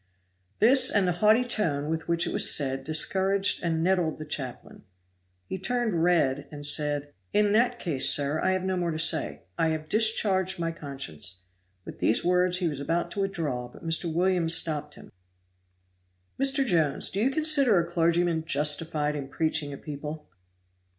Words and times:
This, 0.57 0.89
and 0.91 1.07
the 1.07 1.11
haughty 1.21 1.43
tone 1.43 1.87
with 1.87 2.07
which 2.07 2.25
it 2.25 2.33
was 2.33 2.49
said, 2.49 2.83
discouraged 2.83 3.61
and 3.63 3.83
nettled 3.83 4.17
the 4.17 4.25
chaplain; 4.25 4.83
he 5.45 5.59
turned 5.59 6.01
red 6.03 6.47
and 6.51 6.65
said: 6.65 7.13
"In 7.33 7.51
that 7.53 7.77
case, 7.77 8.09
sir, 8.09 8.39
I 8.41 8.53
have 8.53 8.63
no 8.63 8.75
more 8.75 8.89
to 8.89 8.97
say. 8.97 9.43
I 9.59 9.67
have 9.67 9.87
discharged 9.87 10.57
my 10.57 10.71
conscience." 10.71 11.41
With 11.85 11.99
these 11.99 12.25
words 12.25 12.57
he 12.57 12.67
was 12.67 12.79
about 12.79 13.11
to 13.11 13.19
withdraw, 13.19 13.67
but 13.67 13.85
Mr. 13.85 14.11
Williams 14.11 14.55
stopped 14.55 14.95
him. 14.95 15.11
"Mr. 16.41 16.65
Jones, 16.65 17.11
do 17.11 17.19
you 17.19 17.29
consider 17.29 17.77
a 17.77 17.85
clergyman 17.85 18.43
justified 18.43 19.15
in 19.15 19.27
preaching 19.27 19.71
at 19.71 19.83
people?" 19.83 20.27